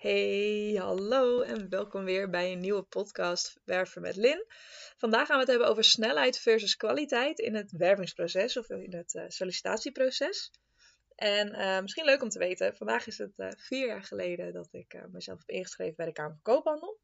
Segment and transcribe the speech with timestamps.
[0.00, 4.44] Hey, hallo en welkom weer bij een nieuwe podcast Werven met Lin.
[4.96, 9.14] Vandaag gaan we het hebben over snelheid versus kwaliteit in het wervingsproces of in het
[9.14, 10.50] uh, sollicitatieproces.
[11.14, 14.68] En uh, misschien leuk om te weten, vandaag is het uh, vier jaar geleden dat
[14.70, 16.98] ik mezelf heb ingeschreven bij de Kamer van Koophandel.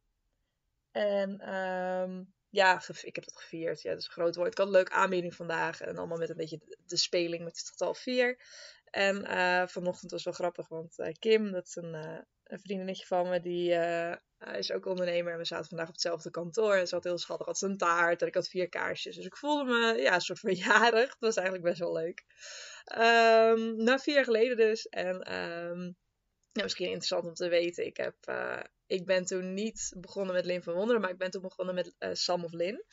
[0.92, 3.82] En um, ja, ik heb dat gevierd.
[3.82, 4.50] Ja, dat is een groot woord.
[4.50, 7.58] Ik had een leuke aanbieding vandaag en allemaal met een beetje de, de speling met
[7.58, 8.38] het getal 4.
[8.84, 13.70] En vanochtend was wel grappig, want Kim, dat is een een vriendinnetje van me, die
[13.70, 14.14] uh,
[14.52, 15.32] is ook ondernemer.
[15.32, 16.74] En we zaten vandaag op hetzelfde kantoor.
[16.74, 19.16] En ze had heel schattig, had een taart en ik had vier kaarsjes.
[19.16, 21.09] Dus ik voelde me, ja, een soort verjaardag.
[21.09, 22.24] Dat was eigenlijk best wel leuk.
[22.98, 24.87] Um, nou, vier jaar geleden dus.
[24.88, 25.96] En um,
[26.52, 27.87] ja, misschien interessant om te weten.
[27.87, 31.30] Ik, heb, uh, ik ben toen niet begonnen met Lin van Wonderen, maar ik ben
[31.30, 32.84] toen begonnen met uh, Sam of Lin.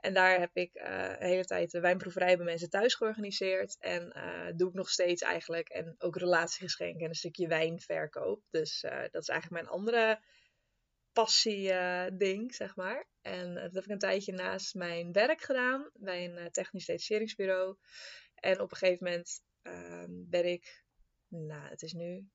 [0.00, 0.84] En daar heb ik uh,
[1.18, 3.76] de hele tijd de wijnproeverij bij mensen thuis georganiseerd.
[3.78, 5.68] En uh, doe ik nog steeds eigenlijk.
[5.68, 8.42] En ook relatiegeschenken en een stukje wijnverkoop.
[8.50, 10.22] Dus uh, dat is eigenlijk mijn andere
[11.12, 13.08] passie-ding, zeg maar.
[13.22, 17.76] En dat heb ik een tijdje naast mijn werk gedaan bij een technisch detacheringsbureau.
[18.34, 20.84] En op een gegeven moment ehm, ben ik,
[21.28, 22.28] nou, het is nu,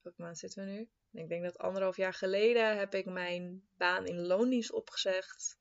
[0.00, 0.88] welke maand zitten we nu?
[1.22, 5.58] Ik denk dat anderhalf jaar geleden heb ik mijn baan in loondienst opgezegd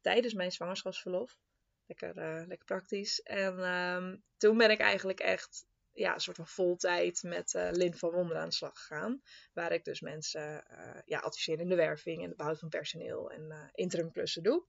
[0.00, 1.38] tijdens mijn zwangerschapsverlof.
[1.86, 3.22] Lekker, uh, lekker praktisch.
[3.22, 7.94] En um, toen ben ik eigenlijk echt ja, een soort van voltijd met uh, Lin
[7.94, 9.22] van Wonder aan de slag gegaan.
[9.52, 13.30] Waar ik dus mensen uh, ja, adviseer in de werving en het behoud van personeel
[13.30, 14.64] en uh, interim klussen doe.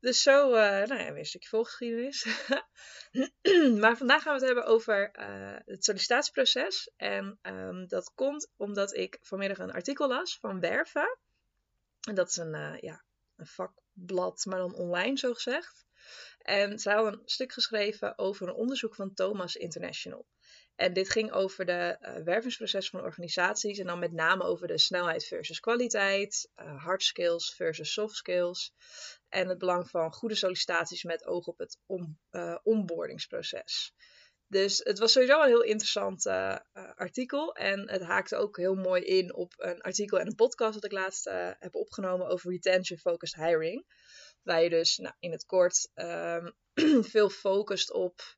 [0.00, 2.26] Dus zo, nou ja, weer een stukje volgeschiedenis.
[3.80, 5.10] maar vandaag gaan we het hebben over
[5.64, 6.90] het sollicitatieproces.
[6.96, 11.18] En um, dat komt omdat ik vanmiddag een artikel las van Werven.
[12.08, 13.04] En dat is een, ja,
[13.36, 13.46] een
[13.98, 15.86] vakblad, maar dan online zo gezegd.
[16.38, 20.26] En zij hadden een stuk geschreven over een onderzoek van Thomas International.
[20.74, 24.78] En dit ging over de uh, wervingsproces van organisaties en dan met name over de
[24.78, 28.72] snelheid versus kwaliteit, uh, hard skills versus soft skills
[29.28, 33.92] en het belang van goede sollicitaties met oog op het on, uh, onboardingsproces.
[34.48, 36.56] Dus het was sowieso een heel interessant uh,
[36.94, 37.54] artikel.
[37.54, 40.92] En het haakte ook heel mooi in op een artikel en een podcast dat ik
[40.92, 43.86] laatst uh, heb opgenomen over retention focused hiring.
[44.42, 46.54] Waar je dus nou, in het kort um,
[47.14, 48.36] veel focust op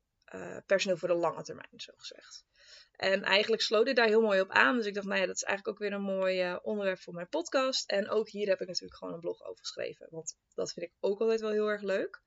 [0.65, 2.43] personeel voor de lange termijn, zo gezegd.
[2.91, 4.75] En eigenlijk sloot dit daar heel mooi op aan.
[4.75, 7.29] Dus ik dacht, nou ja, dat is eigenlijk ook weer een mooi onderwerp voor mijn
[7.29, 7.89] podcast.
[7.89, 10.07] En ook hier heb ik natuurlijk gewoon een blog over geschreven.
[10.09, 12.21] Want dat vind ik ook altijd wel heel erg leuk.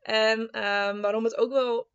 [0.00, 1.91] En um, waarom het ook wel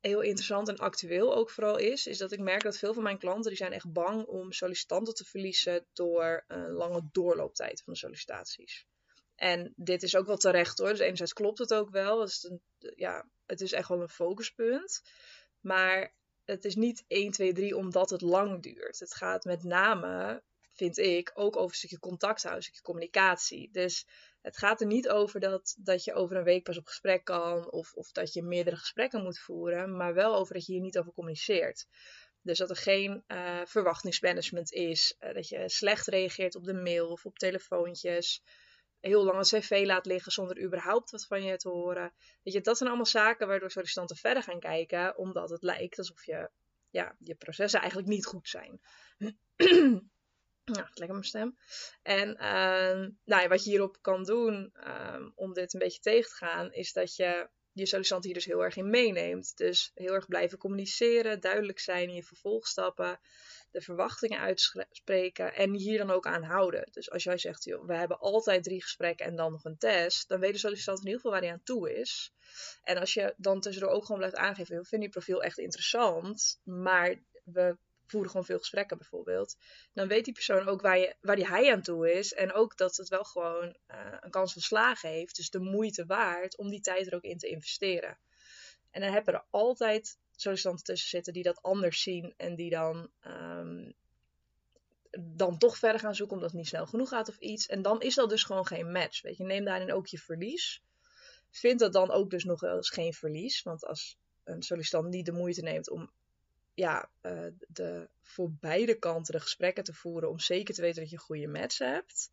[0.00, 3.18] heel interessant en actueel ook vooral is, is dat ik merk dat veel van mijn
[3.18, 7.98] klanten die zijn echt bang om sollicitanten te verliezen door een lange doorlooptijd van de
[7.98, 8.86] sollicitaties.
[9.34, 10.88] En dit is ook wel terecht hoor.
[10.88, 12.20] Dus enerzijds klopt het ook wel.
[12.20, 15.02] Het is, een, ja, het is echt wel een focuspunt.
[15.60, 16.14] Maar
[16.44, 18.98] het is niet 1, 2, 3 omdat het lang duurt.
[18.98, 20.42] Het gaat met name,
[20.76, 23.68] vind ik, ook over een stukje contact stukje communicatie.
[23.72, 24.06] Dus
[24.42, 27.70] het gaat er niet over dat, dat je over een week pas op gesprek kan
[27.70, 30.98] of, of dat je meerdere gesprekken moet voeren, maar wel over dat je hier niet
[30.98, 31.86] over communiceert.
[32.42, 37.08] Dus dat er geen uh, verwachtingsmanagement is, uh, dat je slecht reageert op de mail
[37.08, 38.42] of op telefoontjes,
[39.00, 42.12] heel lang een cv laat liggen zonder überhaupt wat van je te horen.
[42.42, 46.24] Weet je, dat zijn allemaal zaken waardoor sollicitanten verder gaan kijken, omdat het lijkt alsof
[46.24, 46.50] je,
[46.90, 48.80] ja, je processen eigenlijk niet goed zijn.
[50.72, 51.56] Ja, lekker mijn stem.
[52.02, 54.72] En uh, nou ja, wat je hierop kan doen
[55.14, 58.44] um, om dit een beetje tegen te gaan, is dat je je sollicitant hier dus
[58.44, 59.56] heel erg in meeneemt.
[59.56, 63.20] Dus heel erg blijven communiceren, duidelijk zijn in je vervolgstappen,
[63.70, 66.88] de verwachtingen uitspreken en hier dan ook aan houden.
[66.90, 70.28] Dus als jij zegt, joh, we hebben altijd drie gesprekken en dan nog een test,
[70.28, 72.32] dan weet de sollicitant in ieder geval waar hij aan toe is.
[72.82, 76.60] En als je dan tussendoor ook gewoon blijft aangeven, ik vind je profiel echt interessant,
[76.64, 79.56] maar we voeren gewoon veel gesprekken bijvoorbeeld.
[79.92, 82.32] Dan weet die persoon ook waar, je, waar die hij aan toe is.
[82.32, 85.36] En ook dat het wel gewoon uh, een kans van slagen heeft.
[85.36, 88.18] Dus de moeite waard om die tijd er ook in te investeren.
[88.90, 92.34] En dan hebben er altijd sollicitanten tussen zitten die dat anders zien.
[92.36, 93.94] En die dan, um,
[95.18, 97.66] dan toch verder gaan zoeken omdat het niet snel genoeg gaat of iets.
[97.66, 99.22] En dan is dat dus gewoon geen match.
[99.22, 100.82] Weet je, neem daarin ook je verlies.
[101.50, 103.62] Vind dat dan ook dus nog wel eens geen verlies.
[103.62, 106.10] Want als een sollicitant niet de moeite neemt om
[106.76, 111.10] ja, uh, de, voor beide kanten de gesprekken te voeren om zeker te weten dat
[111.10, 112.30] je een goede match hebt,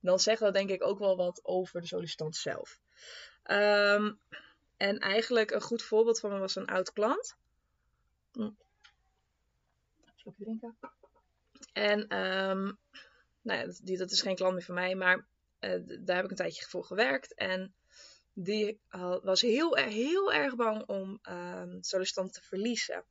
[0.00, 2.80] dan zegt dat denk ik ook wel wat over de sollicitant zelf.
[3.50, 4.18] Um,
[4.76, 7.36] en eigenlijk een goed voorbeeld van me was een oud klant.
[10.14, 10.76] Slokje drinken.
[11.72, 12.78] En um,
[13.42, 15.26] nou ja, die, dat is geen klant meer van mij, maar
[15.60, 17.34] uh, daar heb ik een tijdje voor gewerkt.
[17.34, 17.74] En
[18.32, 18.80] die
[19.22, 23.04] was heel, heel erg bang om um, sollicitanten te verliezen.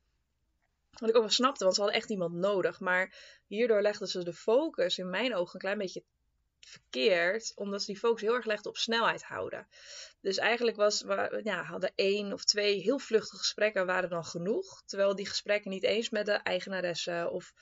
[0.98, 2.80] Wat ik ook wel snapte, want ze hadden echt iemand nodig.
[2.80, 3.14] Maar
[3.46, 6.02] hierdoor legden ze de focus in mijn ogen een klein beetje
[6.60, 9.66] verkeerd, omdat ze die focus heel erg legden op snelheid houden.
[10.20, 11.04] Dus eigenlijk was,
[11.42, 14.82] ja, hadden één of twee heel vluchtige gesprekken waren dan genoeg.
[14.86, 17.52] Terwijl die gesprekken niet eens met de eigenaressen of,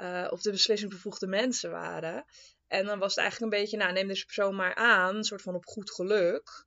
[0.00, 2.24] uh, of de beslissingsbevoegde mensen waren.
[2.68, 5.42] En dan was het eigenlijk een beetje, nou neem deze persoon maar aan, een soort
[5.42, 6.64] van op goed geluk.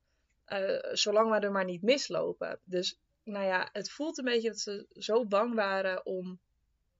[0.47, 2.59] Uh, zolang we er maar niet mislopen.
[2.63, 6.39] Dus nou ja, het voelt een beetje dat ze zo bang waren om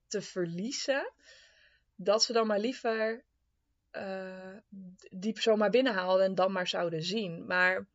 [0.07, 1.13] te verliezen.
[1.95, 3.24] Dat ze dan maar liever
[3.91, 4.57] uh,
[5.09, 7.45] die persoon maar binnenhaalden en dan maar zouden zien.
[7.45, 7.88] Maar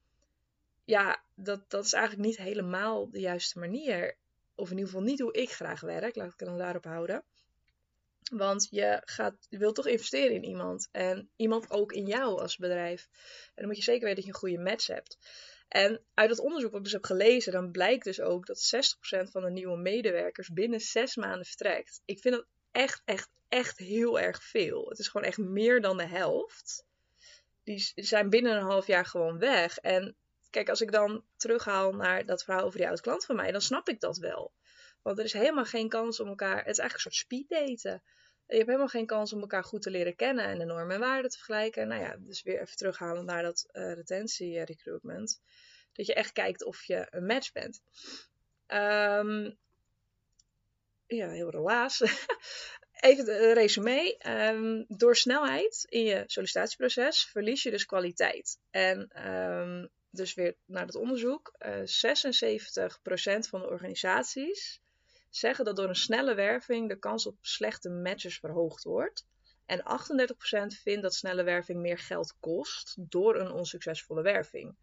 [0.85, 4.17] ja, dat, dat is eigenlijk niet helemaal de juiste manier.
[4.55, 6.17] Of in ieder geval niet hoe ik graag werk.
[6.17, 7.25] Laat ik het dan daarop houden.
[8.31, 10.89] Want je, gaat, je wilt toch investeren in iemand.
[10.93, 13.09] En iemand ook in jou als bedrijf.
[13.47, 15.19] En dan moet je zeker weten dat je een goede match hebt.
[15.73, 18.73] En uit het onderzoek wat ik dus heb gelezen, dan blijkt dus ook dat
[19.27, 22.03] 60% van de nieuwe medewerkers binnen zes maanden vertrekt.
[22.05, 24.89] Ik vind dat echt, echt, echt heel erg veel.
[24.89, 26.85] Het is gewoon echt meer dan de helft.
[27.65, 29.79] Die zijn binnen een half jaar gewoon weg.
[29.79, 30.17] En
[30.51, 33.61] kijk, als ik dan terughaal naar dat verhaal over die oud klant van mij, dan
[33.61, 34.53] snap ik dat wel.
[35.03, 36.57] Want er is helemaal geen kans om elkaar.
[36.57, 38.03] Het is eigenlijk een soort speeddaten.
[38.53, 41.01] Je hebt helemaal geen kans om elkaar goed te leren kennen en de normen en
[41.01, 41.89] waarden te vergelijken.
[41.89, 45.41] Nou ja, dus weer even terughalen naar dat uh, retentie recruitment.
[45.93, 47.83] Dat je echt kijkt of je een match bent.
[48.69, 49.57] Um,
[51.07, 52.01] ja, heel relaas.
[53.01, 54.17] Even de resume.
[54.27, 58.59] Um, door snelheid in je sollicitatieproces verlies je dus kwaliteit.
[58.71, 61.55] En um, dus weer naar het onderzoek.
[61.59, 61.87] Uh, eh,
[63.45, 64.82] 76% van de organisaties
[65.35, 69.27] zeggen dat door een snelle werving de kans op slechte matches verhoogd wordt.
[69.67, 74.77] En 38% vindt dat snelle werving meer geld kost door een onsuccesvolle werving.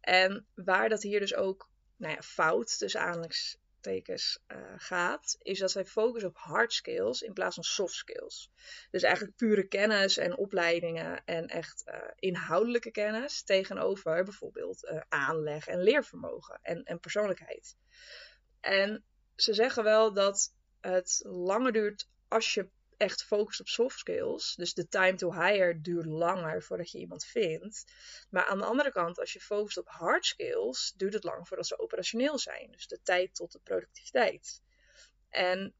[0.00, 5.70] En waar dat hier dus ook nou ja, fout tussen aanhalingstekens uh, gaat, is dat
[5.70, 8.50] zij focussen op hard skills in plaats van soft skills.
[8.90, 15.66] Dus eigenlijk pure kennis en opleidingen en echt uh, inhoudelijke kennis tegenover bijvoorbeeld uh, aanleg
[15.66, 17.76] en leervermogen en, en persoonlijkheid.
[18.60, 19.04] En
[19.42, 24.54] ze zeggen wel dat het langer duurt als je echt focust op soft skills.
[24.54, 27.84] Dus de time to hire duurt langer voordat je iemand vindt.
[28.30, 31.66] Maar aan de andere kant, als je focust op hard skills, duurt het lang voordat
[31.66, 32.70] ze operationeel zijn.
[32.70, 34.62] Dus de tijd tot de productiviteit.
[35.28, 35.74] En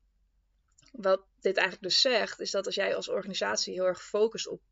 [0.92, 4.62] wat dit eigenlijk dus zegt, is dat als jij als organisatie heel erg focust op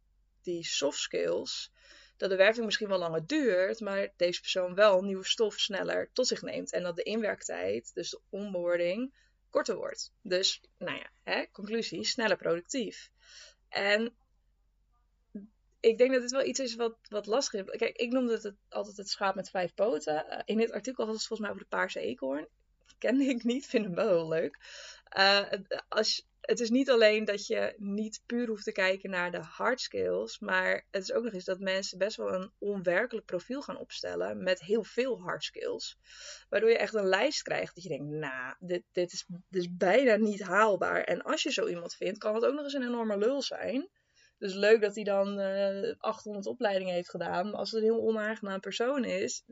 [0.43, 1.73] die soft skills,
[2.19, 6.26] dat de werving misschien wel langer duurt, maar deze persoon wel nieuwe stof sneller tot
[6.26, 6.73] zich neemt.
[6.73, 9.15] En dat de inwerktijd, dus de onboarding,
[9.50, 10.12] korter wordt.
[10.23, 13.11] Dus, nou ja, hè, conclusie, sneller productief.
[13.69, 14.15] En
[15.81, 17.76] ik denk dat dit wel iets is wat, wat lastig is.
[17.76, 20.29] Kijk, ik noemde het altijd het schaap met vijf poten.
[20.29, 22.49] Eh, in dit artikel had het volgens mij over de paarse eekhoorn.
[22.99, 24.59] Kende ik niet, vind hem wel heel leuk.
[25.19, 25.43] Uh,
[25.88, 29.81] als, het is niet alleen dat je niet puur hoeft te kijken naar de hard
[29.81, 33.79] skills, maar het is ook nog eens dat mensen best wel een onwerkelijk profiel gaan
[33.79, 35.99] opstellen met heel veel hard skills.
[36.49, 40.17] Waardoor je echt een lijst krijgt dat je denkt, nou, dit, dit, is, dit bijna
[40.17, 41.03] niet haalbaar.
[41.03, 43.89] En als je zo iemand vindt, kan het ook nog eens een enorme lul zijn.
[44.39, 47.50] Dus leuk dat hij dan uh, eh, 800 opleidingen heeft gedaan.
[47.50, 49.45] Maar als het een heel onaangenaam persoon is,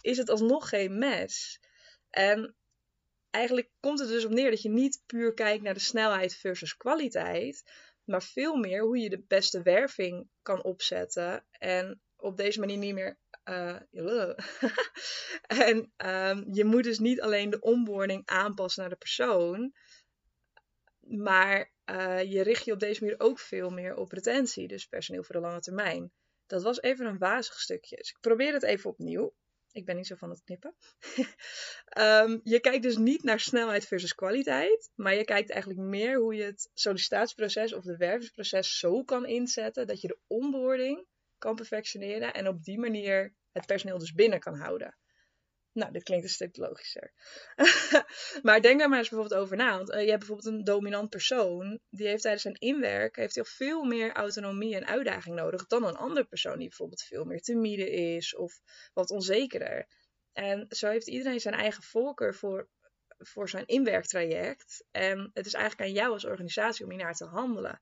[0.00, 1.60] is het alsnog geen mes.
[2.10, 2.54] En
[3.36, 6.76] eigenlijk komt het dus op neer dat je niet puur kijkt naar de snelheid versus
[6.76, 7.62] kwaliteit,
[8.04, 12.94] maar veel meer hoe je de beste werving kan opzetten en op deze manier niet
[12.94, 13.18] meer.
[13.48, 13.80] Uh,
[15.46, 19.74] en um, je moet dus niet alleen de onboarding aanpassen naar de persoon,
[21.00, 25.22] maar uh, je richt je op deze manier ook veel meer op retentie, dus personeel
[25.22, 26.12] voor de lange termijn.
[26.46, 27.96] Dat was even een wazig stukje.
[27.96, 29.34] Dus ik probeer het even opnieuw.
[29.76, 30.74] Ik ben niet zo van het knippen.
[31.98, 36.34] um, je kijkt dus niet naar snelheid versus kwaliteit, maar je kijkt eigenlijk meer hoe
[36.34, 41.06] je het sollicitatieproces of de wervingsproces zo kan inzetten dat je de onboarding
[41.38, 44.96] kan perfectioneren en op die manier het personeel dus binnen kan houden.
[45.76, 47.12] Nou, dit klinkt een stuk logischer.
[48.42, 49.76] maar denk daar maar eens bijvoorbeeld over na.
[49.76, 51.80] Want uh, je hebt bijvoorbeeld een dominant persoon.
[51.90, 55.96] Die heeft tijdens zijn inwerk heeft heel veel meer autonomie en uitdaging nodig dan een
[55.96, 58.60] andere persoon die bijvoorbeeld veel meer timide is of
[58.92, 59.86] wat onzekerder.
[60.32, 62.68] En zo heeft iedereen zijn eigen voorkeur voor,
[63.18, 64.84] voor zijn inwerktraject.
[64.90, 67.80] En het is eigenlijk aan jou als organisatie om hiernaar te handelen.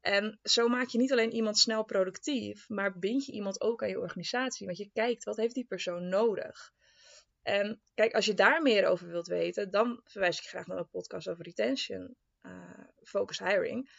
[0.00, 3.88] En zo maak je niet alleen iemand snel productief, maar bind je iemand ook aan
[3.88, 4.66] je organisatie.
[4.66, 6.72] Want je kijkt, wat heeft die persoon nodig?
[7.42, 10.88] En kijk, als je daar meer over wilt weten, dan verwijs ik graag naar een
[10.88, 13.90] podcast over retention, uh, focus hiring.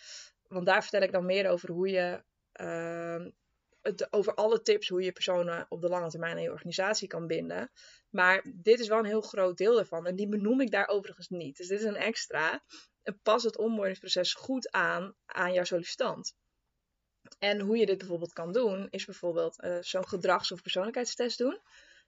[0.47, 2.23] Want daar vertel ik dan meer over hoe je
[2.61, 3.25] uh,
[3.81, 7.27] het, over alle tips hoe je personen op de lange termijn aan je organisatie kan
[7.27, 7.71] binden.
[8.09, 10.05] Maar dit is wel een heel groot deel daarvan.
[10.05, 11.57] En die benoem ik daar overigens niet.
[11.57, 12.63] Dus dit is een extra.
[13.23, 16.35] Pas het onboardingsproces goed aan aan jouw sollicitant.
[17.39, 21.59] En hoe je dit bijvoorbeeld kan doen, is bijvoorbeeld uh, zo'n gedrags- of persoonlijkheidstest doen.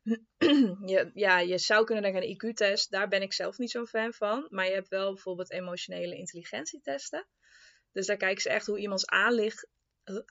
[0.91, 2.91] je, ja, je zou kunnen denken aan een IQ-test.
[2.91, 4.47] Daar ben ik zelf niet zo'n fan van.
[4.49, 7.27] Maar je hebt wel bijvoorbeeld emotionele intelligentietesten.
[7.91, 9.53] Dus daar kijken ze echt hoe iemands aanleg,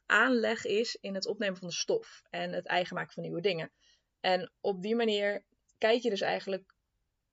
[0.07, 2.23] aanleg is in het opnemen van de stof.
[2.31, 3.73] En het eigen maken van nieuwe dingen.
[4.21, 5.45] En op die manier
[5.79, 6.75] kijk je dus eigenlijk,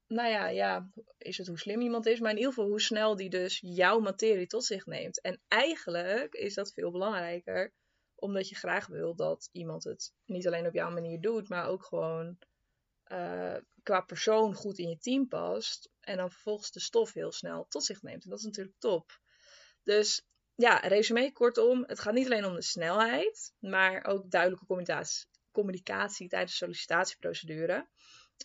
[0.07, 3.15] nou ja, ja, is het hoe slim iemand is, maar in ieder geval hoe snel
[3.15, 5.21] die dus jouw materie tot zich neemt.
[5.21, 7.73] En eigenlijk is dat veel belangrijker,
[8.19, 11.83] omdat je graag wil dat iemand het niet alleen op jouw manier doet, maar ook
[11.83, 12.37] gewoon
[13.11, 15.89] uh, qua persoon goed in je team past.
[15.99, 18.23] En dan vervolgens de stof heel snel tot zich neemt.
[18.23, 19.19] En dat is natuurlijk top.
[19.83, 25.25] Dus ja, resume kortom, het gaat niet alleen om de snelheid, maar ook duidelijke communicatie,
[25.51, 27.87] communicatie tijdens de sollicitatieprocedure.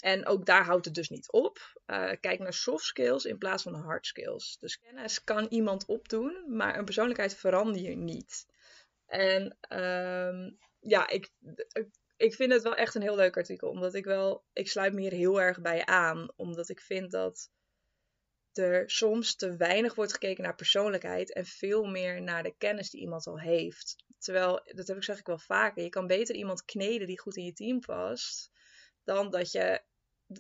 [0.01, 1.83] En ook daar houdt het dus niet op.
[1.87, 4.57] Uh, kijk naar soft skills in plaats van hard skills.
[4.59, 8.47] Dus kennis kan iemand opdoen, maar een persoonlijkheid verander je niet.
[9.15, 11.31] En uh, ja, ik,
[12.17, 13.69] ik vind het wel echt een heel leuk artikel.
[13.69, 16.33] Omdat ik wel, ik sluit me hier heel erg bij aan.
[16.37, 17.51] Omdat ik vind dat
[18.53, 23.01] er soms te weinig wordt gekeken naar persoonlijkheid en veel meer naar de kennis die
[23.01, 23.97] iemand al heeft.
[24.19, 27.37] Terwijl, dat heb ik zeg ik wel vaker, je kan beter iemand kneden die goed
[27.37, 28.51] in je team past,
[29.05, 29.83] dan dat je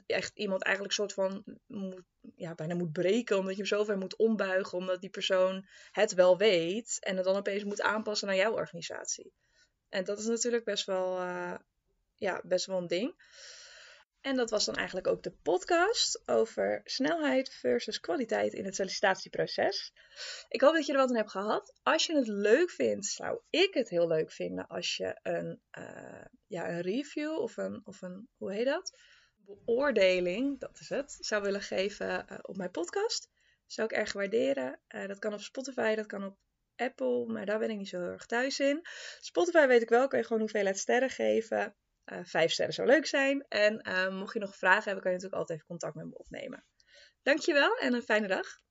[0.06, 2.02] echt iemand eigenlijk soort van moet,
[2.34, 6.38] ja, bijna moet breken, omdat je hem zover moet ombuigen, omdat die persoon het wel
[6.38, 9.32] weet en het dan opeens moet aanpassen naar jouw organisatie.
[9.88, 11.54] En dat is natuurlijk best wel, uh,
[12.14, 13.14] ja, best wel een ding.
[14.20, 19.92] En dat was dan eigenlijk ook de podcast over snelheid versus kwaliteit in het sollicitatieproces.
[20.48, 21.72] Ik hoop dat je er wat aan hebt gehad.
[21.82, 26.24] Als je het leuk vindt, zou ik het heel leuk vinden als je een, uh,
[26.46, 28.98] ja, een review of een, of een, hoe heet dat?
[29.46, 33.30] Beoordeling, dat is het, zou willen geven uh, op mijn podcast.
[33.66, 34.80] Zou ik erg waarderen.
[34.88, 36.36] Uh, dat kan op Spotify, dat kan op
[36.76, 38.80] Apple, maar daar ben ik niet zo heel erg thuis in.
[39.20, 41.76] Spotify weet ik wel, kan je gewoon hoeveelheid sterren geven.
[42.12, 43.46] Uh, vijf sterren zou leuk zijn.
[43.48, 46.64] En mocht je nog vragen hebben, kan je natuurlijk altijd even contact met me opnemen.
[47.22, 48.62] Dankjewel en een fijne dag.